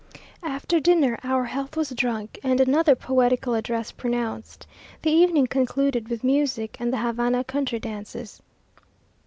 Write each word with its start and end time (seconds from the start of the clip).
After 0.41 0.79
dinner 0.79 1.19
our 1.23 1.45
health 1.45 1.77
was 1.77 1.91
drank, 1.91 2.39
and 2.43 2.59
another 2.59 2.95
poetical 2.95 3.53
address 3.53 3.91
pronounced. 3.91 4.65
The 5.03 5.11
evening 5.11 5.45
concluded 5.45 6.09
with 6.09 6.23
music 6.23 6.75
and 6.81 6.91
the 6.91 6.97
Havana 6.97 7.43
country 7.43 7.77
dances. 7.79 8.41